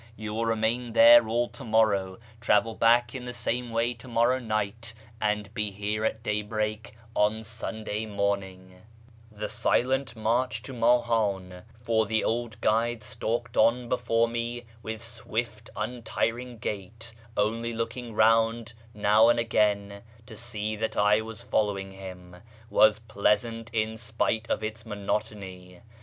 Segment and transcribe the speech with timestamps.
[0.17, 4.39] You will remain there all to morrow, travel back in the same way to morrow
[4.39, 10.23] night, and be here at daybreak on Sunday morning." AMONGST THE KALANDARS' 537 The silent
[10.25, 17.13] march to Mahan (for the old guide stalked on before me with swift untiring gait,
[17.37, 22.37] only looking round now and again to see that I was following him)
[22.71, 25.81] was pleasant in spite of its monotony.